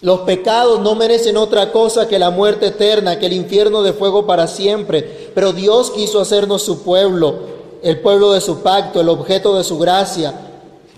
[0.00, 4.26] Los pecados no merecen otra cosa que la muerte eterna, que el infierno de fuego
[4.26, 5.30] para siempre.
[5.34, 7.56] Pero Dios quiso hacernos su pueblo
[7.86, 10.34] el pueblo de su pacto, el objeto de su gracia,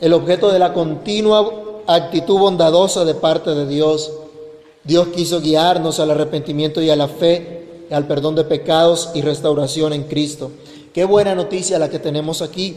[0.01, 1.51] el objeto de la continua
[1.87, 4.11] actitud bondadosa de parte de Dios.
[4.85, 9.93] Dios quiso guiarnos al arrepentimiento y a la fe, al perdón de pecados y restauración
[9.93, 10.51] en Cristo.
[10.95, 12.77] Qué buena noticia la que tenemos aquí.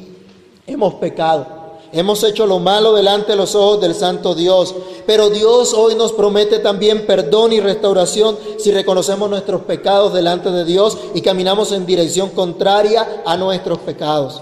[0.67, 1.60] Hemos pecado.
[1.93, 4.73] Hemos hecho lo malo delante de los ojos del Santo Dios,
[5.05, 10.63] pero Dios hoy nos promete también perdón y restauración si reconocemos nuestros pecados delante de
[10.63, 14.41] Dios y caminamos en dirección contraria a nuestros pecados.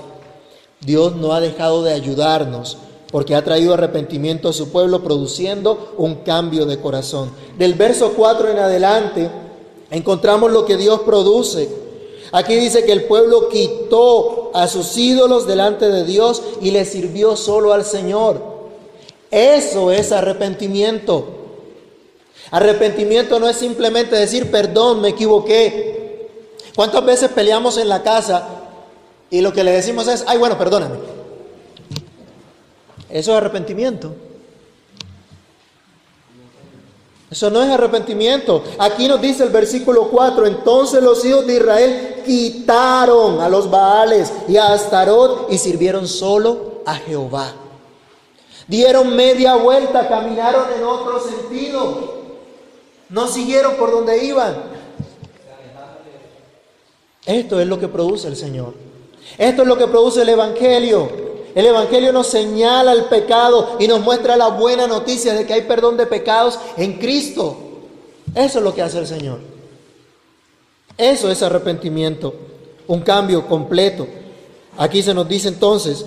[0.79, 2.77] Dios no ha dejado de ayudarnos
[3.11, 7.31] porque ha traído arrepentimiento a su pueblo produciendo un cambio de corazón.
[7.57, 9.31] Del verso 4 en adelante
[9.89, 11.88] encontramos lo que Dios produce.
[12.31, 17.35] Aquí dice que el pueblo quitó a sus ídolos delante de Dios y le sirvió
[17.35, 18.41] solo al Señor.
[19.31, 21.25] Eso es arrepentimiento.
[22.51, 26.29] Arrepentimiento no es simplemente decir, perdón, me equivoqué.
[26.75, 28.47] ¿Cuántas veces peleamos en la casa
[29.29, 30.95] y lo que le decimos es, ay, bueno, perdóname?
[33.09, 34.15] Eso es arrepentimiento.
[37.31, 38.63] Eso no es arrepentimiento.
[38.79, 44.33] Aquí nos dice el versículo 4, entonces los hijos de Israel quitaron a los Baales
[44.47, 47.53] y a Astarot y sirvieron solo a Jehová.
[48.67, 52.19] Dieron media vuelta, caminaron en otro sentido.
[53.09, 54.55] No siguieron por donde iban.
[57.25, 58.73] Esto es lo que produce el Señor.
[59.37, 61.28] Esto es lo que produce el Evangelio.
[61.59, 65.63] El Evangelio nos señala el pecado y nos muestra la buena noticia de que hay
[65.63, 67.57] perdón de pecados en Cristo.
[68.33, 69.39] Eso es lo que hace el Señor.
[70.97, 72.33] Eso es arrepentimiento,
[72.87, 74.07] un cambio completo.
[74.77, 76.05] Aquí se nos dice entonces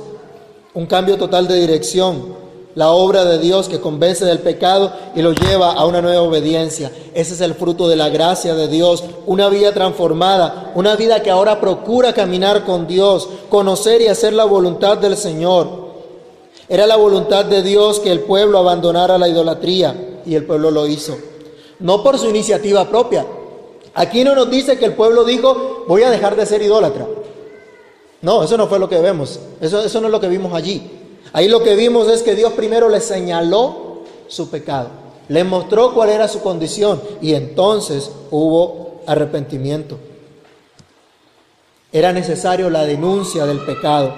[0.73, 2.35] un cambio total de dirección,
[2.75, 6.91] la obra de Dios que convence del pecado y lo lleva a una nueva obediencia.
[7.15, 11.31] Ese es el fruto de la gracia de Dios, una vida transformada, una vida que
[11.31, 15.83] ahora procura caminar con Dios, conocer y hacer la voluntad del Señor.
[16.69, 20.87] Era la voluntad de Dios que el pueblo abandonara la idolatría y el pueblo lo
[20.87, 21.17] hizo.
[21.81, 23.27] No por su iniciativa propia.
[23.95, 27.07] Aquí no nos dice que el pueblo dijo, voy a dejar de ser idólatra.
[28.23, 29.39] No, eso no fue lo que vemos.
[29.61, 31.02] Eso, eso no es lo que vimos allí.
[31.33, 34.89] Ahí lo que vimos es que Dios primero le señaló su pecado,
[35.29, 39.99] le mostró cuál era su condición y entonces hubo arrepentimiento.
[41.91, 44.15] Era necesario la denuncia del pecado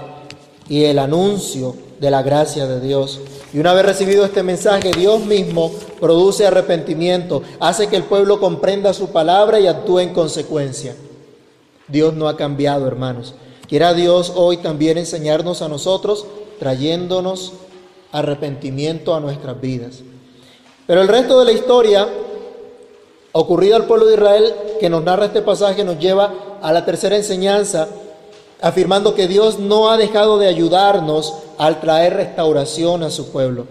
[0.69, 3.21] y el anuncio de la gracia de Dios.
[3.53, 8.93] Y una vez recibido este mensaje, Dios mismo produce arrepentimiento, hace que el pueblo comprenda
[8.93, 10.97] su palabra y actúe en consecuencia.
[11.89, 13.35] Dios no ha cambiado, hermanos.
[13.69, 16.27] Quiera Dios hoy también enseñarnos a nosotros
[16.59, 17.53] trayéndonos
[18.13, 20.03] arrepentimiento a nuestras vidas.
[20.87, 22.09] Pero el resto de la historia
[23.33, 27.17] ocurrida al pueblo de Israel que nos narra este pasaje nos lleva a la tercera
[27.17, 27.89] enseñanza,
[28.61, 33.67] afirmando que Dios no ha dejado de ayudarnos al traer restauración a su pueblo.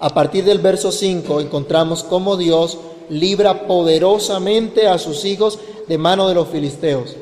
[0.00, 2.78] A partir del verso 5 encontramos cómo Dios
[3.08, 7.16] libra poderosamente a sus hijos de mano de los filisteos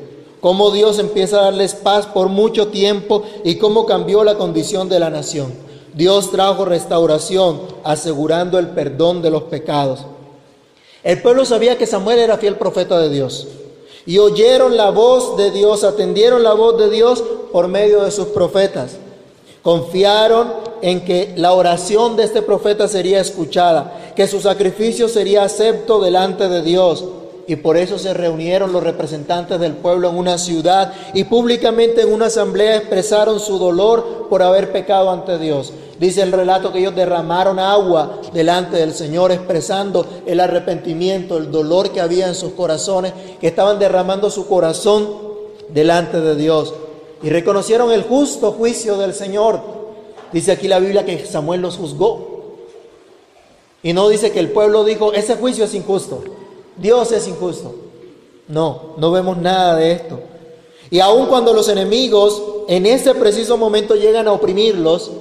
[0.47, 4.97] cómo Dios empieza a darles paz por mucho tiempo y cómo cambió la condición de
[4.97, 5.53] la nación.
[5.93, 10.05] Dios trajo restauración, asegurando el perdón de los pecados.
[11.03, 13.45] El pueblo sabía que Samuel era fiel profeta de Dios
[14.05, 18.27] y oyeron la voz de Dios, atendieron la voz de Dios por medio de sus
[18.27, 18.95] profetas.
[19.61, 25.99] Confiaron en que la oración de este profeta sería escuchada, que su sacrificio sería acepto
[25.99, 27.03] delante de Dios
[27.47, 32.11] y por eso se reunieron los representantes del pueblo en una ciudad y públicamente en
[32.11, 35.71] una asamblea expresaron su dolor por haber pecado ante Dios.
[35.97, 41.91] Dice el relato que ellos derramaron agua delante del Señor expresando el arrepentimiento, el dolor
[41.91, 45.07] que había en sus corazones, que estaban derramando su corazón
[45.69, 46.73] delante de Dios.
[47.23, 49.59] Y reconocieron el justo juicio del Señor.
[50.33, 52.37] Dice aquí la Biblia que Samuel los juzgó.
[53.81, 56.23] Y no dice que el pueblo dijo, ese juicio es injusto.
[56.77, 57.75] Dios es injusto.
[58.47, 60.19] No, no vemos nada de esto.
[60.89, 65.11] Y aun cuando los enemigos en ese preciso momento llegan a oprimirlos,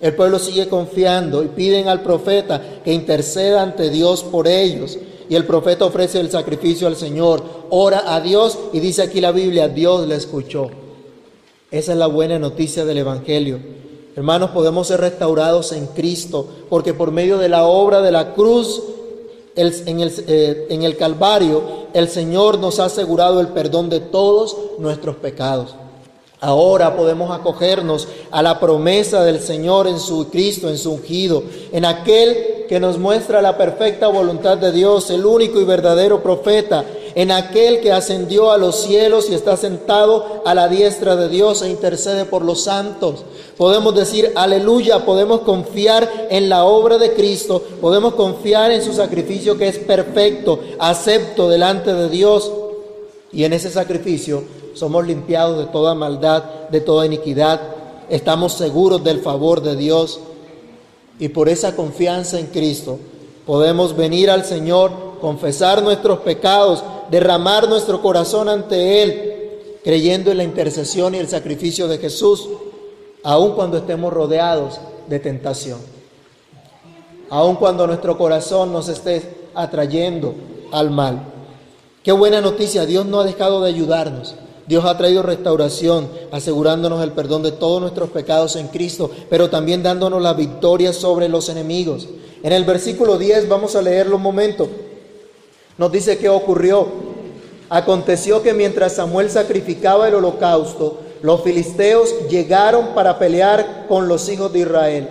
[0.00, 4.98] el pueblo sigue confiando y piden al profeta que interceda ante Dios por ellos.
[5.28, 9.32] Y el profeta ofrece el sacrificio al Señor, ora a Dios y dice aquí la
[9.32, 10.70] Biblia, Dios le escuchó.
[11.70, 13.58] Esa es la buena noticia del Evangelio.
[14.14, 18.82] Hermanos, podemos ser restaurados en Cristo porque por medio de la obra de la cruz
[19.56, 24.56] en, el, eh, en el Calvario, el Señor nos ha asegurado el perdón de todos
[24.78, 25.74] nuestros pecados.
[26.38, 31.42] Ahora podemos acogernos a la promesa del Señor en su Cristo, en su ungido,
[31.72, 36.84] en aquel que nos muestra la perfecta voluntad de Dios, el único y verdadero profeta,
[37.16, 41.62] en aquel que ascendió a los cielos y está sentado a la diestra de Dios
[41.62, 43.24] e intercede por los santos.
[43.56, 49.56] Podemos decir aleluya, podemos confiar en la obra de Cristo, podemos confiar en su sacrificio
[49.56, 52.52] que es perfecto, acepto delante de Dios.
[53.32, 54.42] Y en ese sacrificio
[54.74, 57.62] somos limpiados de toda maldad, de toda iniquidad.
[58.10, 60.20] Estamos seguros del favor de Dios.
[61.18, 62.98] Y por esa confianza en Cristo
[63.46, 69.32] podemos venir al Señor, confesar nuestros pecados, derramar nuestro corazón ante Él,
[69.84, 72.48] creyendo en la intercesión y el sacrificio de Jesús,
[73.22, 75.78] aun cuando estemos rodeados de tentación,
[77.30, 79.22] aun cuando nuestro corazón nos esté
[79.54, 80.34] atrayendo
[80.72, 81.22] al mal.
[82.02, 84.34] Qué buena noticia, Dios no ha dejado de ayudarnos.
[84.66, 89.82] Dios ha traído restauración, asegurándonos el perdón de todos nuestros pecados en Cristo, pero también
[89.82, 92.08] dándonos la victoria sobre los enemigos.
[92.42, 94.68] En el versículo 10 vamos a leerlo un momento.
[95.78, 96.86] Nos dice qué ocurrió.
[97.68, 104.52] Aconteció que mientras Samuel sacrificaba el holocausto, los filisteos llegaron para pelear con los hijos
[104.52, 105.08] de Israel.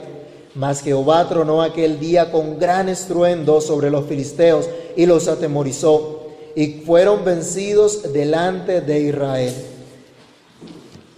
[0.55, 6.21] Mas Jehová tronó aquel día con gran estruendo sobre los filisteos y los atemorizó,
[6.55, 9.53] y fueron vencidos delante de Israel.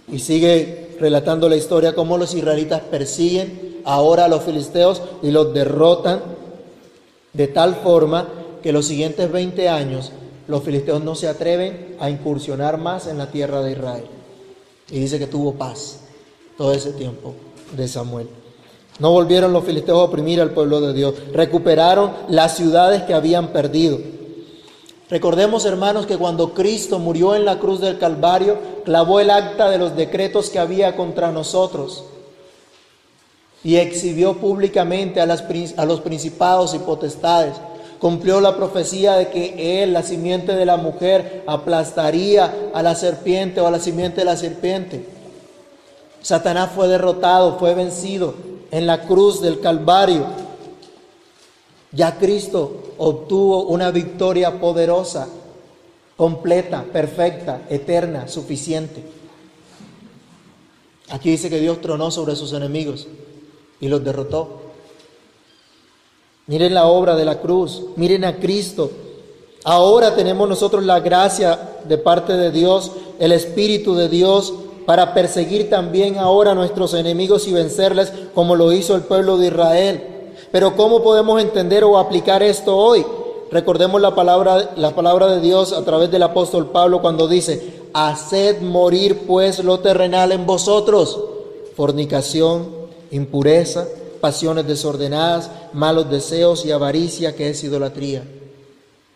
[0.08, 5.54] Y sigue relatando la historia cómo los israelitas persiguen ahora a los filisteos y los
[5.54, 6.20] derrotan
[7.32, 8.26] de tal forma
[8.62, 10.12] que los siguientes 20 años
[10.46, 14.04] los filisteos no se atreven a incursionar más en la tierra de Israel.
[14.90, 16.00] Y dice que tuvo paz
[16.56, 17.34] todo ese tiempo
[17.76, 18.28] de Samuel.
[18.98, 21.14] No volvieron los filisteos a oprimir al pueblo de Dios.
[21.32, 23.98] Recuperaron las ciudades que habían perdido.
[25.10, 29.78] Recordemos, hermanos, que cuando Cristo murió en la cruz del Calvario, clavó el acta de
[29.78, 32.04] los decretos que había contra nosotros
[33.64, 35.44] y exhibió públicamente a, las,
[35.76, 37.54] a los principados y potestades.
[37.98, 43.60] Cumplió la profecía de que él, la simiente de la mujer, aplastaría a la serpiente
[43.60, 45.04] o a la simiente de la serpiente.
[46.22, 48.34] Satanás fue derrotado, fue vencido
[48.70, 50.26] en la cruz del Calvario.
[51.90, 55.28] Ya Cristo obtuvo una victoria poderosa,
[56.16, 59.02] completa, perfecta, eterna, suficiente.
[61.10, 63.08] Aquí dice que Dios tronó sobre sus enemigos
[63.80, 64.67] y los derrotó.
[66.48, 68.90] Miren la obra de la cruz, miren a Cristo.
[69.64, 74.54] Ahora tenemos nosotros la gracia de parte de Dios, el Espíritu de Dios,
[74.86, 79.48] para perseguir también ahora a nuestros enemigos y vencerles como lo hizo el pueblo de
[79.48, 80.02] Israel.
[80.50, 83.04] Pero ¿cómo podemos entender o aplicar esto hoy?
[83.50, 88.62] Recordemos la palabra, la palabra de Dios a través del apóstol Pablo cuando dice, haced
[88.62, 91.20] morir pues lo terrenal en vosotros,
[91.76, 92.68] fornicación,
[93.10, 93.86] impureza,
[94.20, 98.24] pasiones desordenadas, malos deseos y avaricia que es idolatría.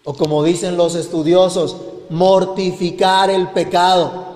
[0.05, 1.77] O como dicen los estudiosos,
[2.09, 4.33] mortificar el pecado.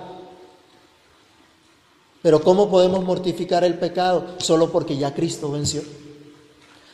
[2.22, 4.24] Pero ¿cómo podemos mortificar el pecado?
[4.38, 5.82] Solo porque ya Cristo venció.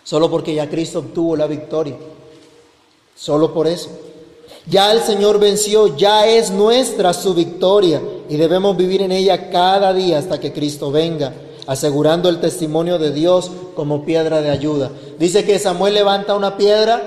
[0.05, 1.97] Solo porque ya Cristo obtuvo la victoria.
[3.15, 3.91] Solo por eso.
[4.67, 9.93] Ya el Señor venció, ya es nuestra su victoria y debemos vivir en ella cada
[9.93, 11.33] día hasta que Cristo venga
[11.67, 14.91] asegurando el testimonio de Dios como piedra de ayuda.
[15.19, 17.03] Dice que Samuel levanta una piedra,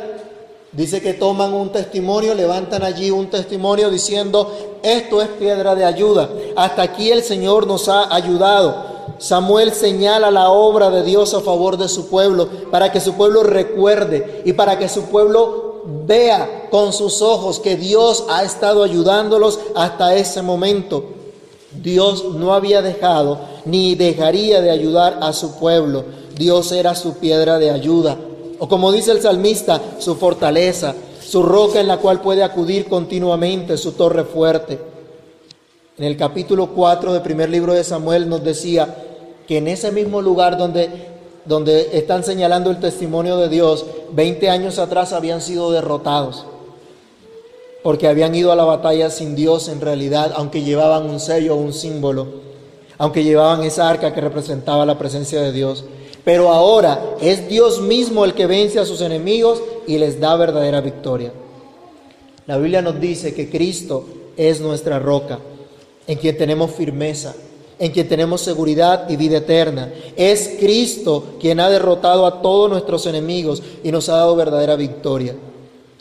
[0.71, 4.51] dice que toman un testimonio, levantan allí un testimonio diciendo,
[4.83, 6.29] esto es piedra de ayuda.
[6.55, 8.95] Hasta aquí el Señor nos ha ayudado.
[9.17, 13.43] Samuel señala la obra de Dios a favor de su pueblo, para que su pueblo
[13.43, 19.59] recuerde y para que su pueblo vea con sus ojos que Dios ha estado ayudándolos
[19.75, 21.03] hasta ese momento.
[21.81, 26.03] Dios no había dejado ni dejaría de ayudar a su pueblo.
[26.37, 28.17] Dios era su piedra de ayuda.
[28.59, 33.77] O como dice el salmista, su fortaleza, su roca en la cual puede acudir continuamente,
[33.77, 34.79] su torre fuerte.
[35.97, 38.95] En el capítulo 4 del primer libro de Samuel nos decía
[39.47, 40.89] que en ese mismo lugar donde,
[41.45, 46.45] donde están señalando el testimonio de Dios, 20 años atrás habían sido derrotados
[47.85, 51.59] porque habían ido a la batalla sin Dios en realidad, aunque llevaban un sello o
[51.59, 52.25] un símbolo,
[52.97, 55.85] aunque llevaban esa arca que representaba la presencia de Dios.
[56.23, 60.81] Pero ahora es Dios mismo el que vence a sus enemigos y les da verdadera
[60.81, 61.31] victoria.
[62.47, 64.03] La Biblia nos dice que Cristo
[64.35, 65.37] es nuestra roca,
[66.07, 67.35] en quien tenemos firmeza,
[67.77, 69.93] en quien tenemos seguridad y vida eterna.
[70.15, 75.35] Es Cristo quien ha derrotado a todos nuestros enemigos y nos ha dado verdadera victoria.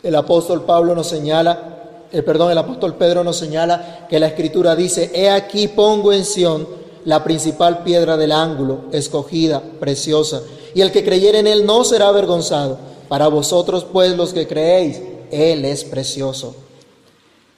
[0.01, 1.73] El apóstol Pablo nos señala
[2.15, 6.23] el perdón, el apóstol Pedro nos señala que la escritura dice, he aquí pongo en
[6.23, 6.65] Sión
[7.03, 10.41] la principal piedra del ángulo, escogida, preciosa,
[10.73, 12.77] y el que creyere en él no será avergonzado.
[13.09, 16.55] Para vosotros pues los que creéis, él es precioso.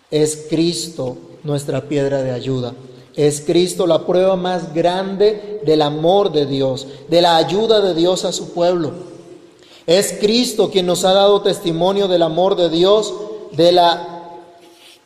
[0.09, 2.73] Es Cristo nuestra piedra de ayuda.
[3.15, 8.25] Es Cristo la prueba más grande del amor de Dios, de la ayuda de Dios
[8.25, 8.91] a su pueblo.
[9.85, 13.13] Es Cristo quien nos ha dado testimonio del amor de Dios,
[13.51, 14.16] de la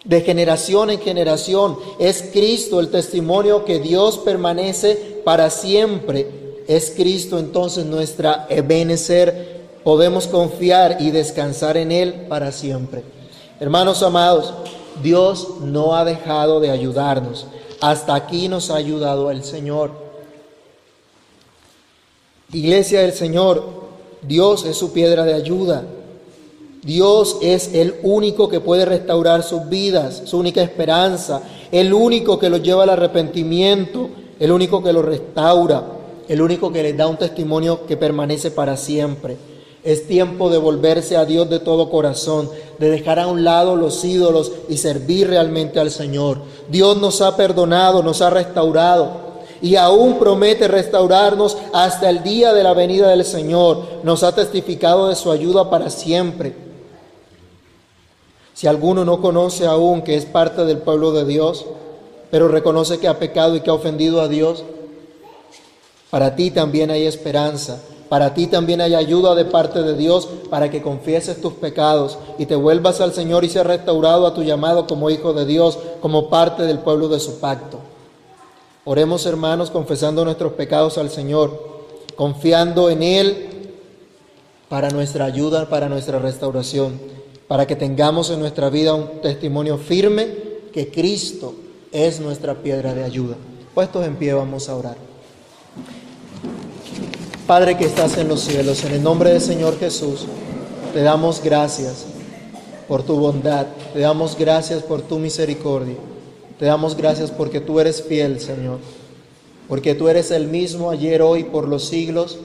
[0.03, 1.77] de generación en generación.
[1.99, 6.63] Es Cristo el testimonio que Dios permanece para siempre.
[6.67, 9.61] Es Cristo entonces nuestra Ebenezer.
[9.83, 13.03] Podemos confiar y descansar en Él para siempre.
[13.59, 14.53] Hermanos amados,
[15.01, 17.47] Dios no ha dejado de ayudarnos.
[17.79, 19.91] Hasta aquí nos ha ayudado el Señor.
[22.53, 23.63] Iglesia del Señor,
[24.21, 25.83] Dios es su piedra de ayuda.
[26.83, 32.49] Dios es el único que puede restaurar sus vidas, su única esperanza, el único que
[32.49, 34.09] los lleva al arrepentimiento,
[34.39, 35.83] el único que los restaura,
[36.27, 39.37] el único que les da un testimonio que permanece para siempre.
[39.83, 44.03] Es tiempo de volverse a Dios de todo corazón, de dejar a un lado los
[44.03, 46.39] ídolos y servir realmente al Señor.
[46.67, 52.63] Dios nos ha perdonado, nos ha restaurado y aún promete restaurarnos hasta el día de
[52.63, 53.83] la venida del Señor.
[54.01, 56.70] Nos ha testificado de su ayuda para siempre.
[58.53, 61.65] Si alguno no conoce aún que es parte del pueblo de Dios,
[62.29, 64.63] pero reconoce que ha pecado y que ha ofendido a Dios,
[66.09, 70.69] para ti también hay esperanza, para ti también hay ayuda de parte de Dios para
[70.69, 74.85] que confieses tus pecados y te vuelvas al Señor y seas restaurado a tu llamado
[74.85, 77.79] como hijo de Dios, como parte del pueblo de su pacto.
[78.83, 81.57] Oremos hermanos confesando nuestros pecados al Señor,
[82.15, 83.47] confiando en Él
[84.67, 87.20] para nuestra ayuda, para nuestra restauración
[87.51, 90.25] para que tengamos en nuestra vida un testimonio firme
[90.71, 91.53] que Cristo
[91.91, 93.35] es nuestra piedra de ayuda.
[93.73, 94.95] Puestos en pie vamos a orar.
[97.45, 100.27] Padre que estás en los cielos, en el nombre del Señor Jesús,
[100.93, 102.05] te damos gracias
[102.87, 105.97] por tu bondad, te damos gracias por tu misericordia,
[106.57, 108.79] te damos gracias porque tú eres fiel, Señor,
[109.67, 112.37] porque tú eres el mismo ayer, hoy, por los siglos,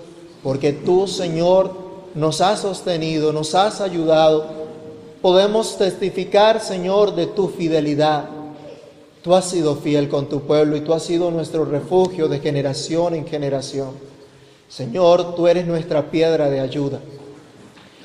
[0.42, 1.70] porque tú, Señor,
[2.16, 4.55] nos has sostenido, nos has ayudado
[5.26, 8.26] podemos testificar, Señor, de tu fidelidad.
[9.22, 13.12] Tú has sido fiel con tu pueblo y tú has sido nuestro refugio de generación
[13.12, 13.88] en generación.
[14.68, 17.00] Señor, tú eres nuestra piedra de ayuda.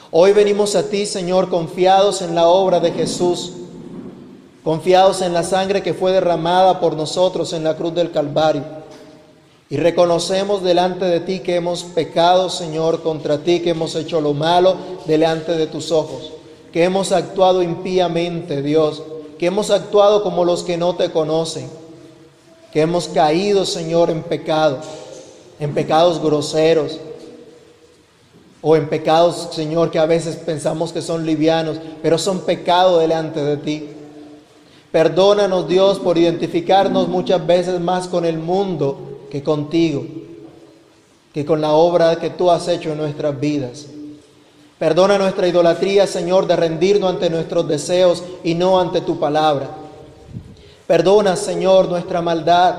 [0.09, 3.53] Hoy venimos a ti, Señor, confiados en la obra de Jesús,
[4.63, 8.63] confiados en la sangre que fue derramada por nosotros en la cruz del Calvario.
[9.69, 14.33] Y reconocemos delante de ti que hemos pecado, Señor, contra ti, que hemos hecho lo
[14.33, 16.31] malo delante de tus ojos
[16.71, 19.03] que hemos actuado impíamente, Dios,
[19.37, 21.67] que hemos actuado como los que no te conocen,
[22.71, 24.79] que hemos caído, Señor, en pecado,
[25.59, 26.99] en pecados groseros,
[28.61, 33.43] o en pecados, Señor, que a veces pensamos que son livianos, pero son pecado delante
[33.43, 33.89] de ti.
[34.91, 40.05] Perdónanos, Dios, por identificarnos muchas veces más con el mundo que contigo,
[41.33, 43.87] que con la obra que tú has hecho en nuestras vidas.
[44.81, 49.69] Perdona nuestra idolatría, Señor, de rendirnos ante nuestros deseos y no ante tu palabra.
[50.87, 52.77] Perdona, Señor, nuestra maldad.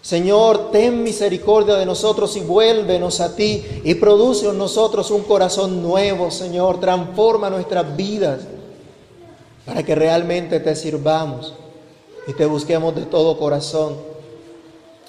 [0.00, 5.82] Señor, ten misericordia de nosotros y vuélvenos a ti y produce en nosotros un corazón
[5.82, 6.80] nuevo, Señor.
[6.80, 8.40] Transforma nuestras vidas
[9.66, 11.52] para que realmente te sirvamos
[12.26, 13.96] y te busquemos de todo corazón.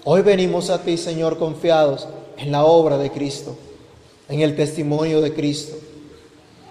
[0.04, 3.56] Hoy venimos a ti, Señor, confiados en la obra de Cristo
[4.32, 5.76] en el testimonio de Cristo.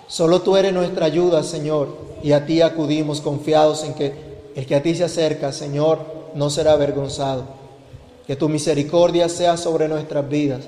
[0.08, 4.74] Solo tú eres nuestra ayuda, Señor, y a ti acudimos confiados en que el que
[4.74, 6.00] a ti se acerca, Señor,
[6.34, 7.44] no será avergonzado.
[8.26, 10.62] Que tu misericordia sea sobre nuestras vidas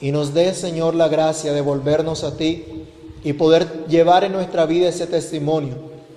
[0.00, 2.64] y nos dé, Señor, la gracia de volvernos a ti
[3.24, 5.74] y poder llevar en nuestra vida ese testimonio,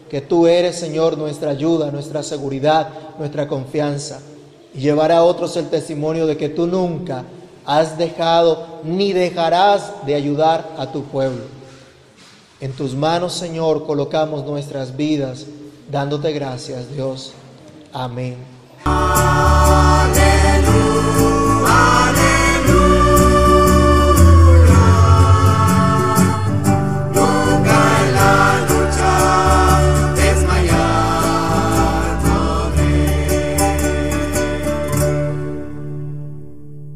[0.09, 4.22] que tú eres, Señor, nuestra ayuda, nuestra seguridad, nuestra confianza,
[4.74, 7.24] y llevar a otros el testimonio de que tú nunca
[7.66, 11.43] has dejado ni dejarás de ayudar a tu pueblo.
[12.59, 15.45] En tus manos, Señor, colocamos nuestras vidas,
[15.89, 17.34] dándote gracias, Dios.
[17.91, 18.38] Amén.